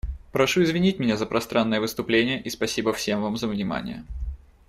Прошу 0.31 0.63
извинить 0.63 0.97
меня 0.97 1.15
за 1.15 1.27
пространное 1.27 1.79
выступление 1.79 2.41
и 2.41 2.49
спасибо 2.49 2.91
всем 2.91 3.21
вам 3.21 3.37
за 3.37 3.47
внимание. 3.47 4.03